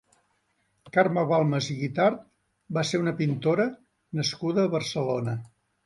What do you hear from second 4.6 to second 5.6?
a Barcelona.